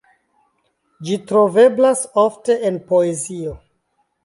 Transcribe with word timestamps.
Ĝi 1.09 1.17
troveblas 1.33 2.03
ofte 2.23 2.57
en 2.73 2.83
poezio. 2.91 3.57